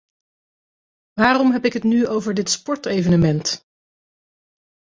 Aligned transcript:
Waarom 1.13 1.51
heb 1.51 1.65
ik 1.65 1.73
het 1.73 1.83
nu 1.83 2.07
over 2.07 2.33
dit 2.33 2.49
sportevenement? 2.49 3.67